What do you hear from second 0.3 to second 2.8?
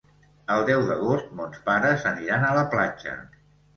El deu d'agost mons pares aniran a la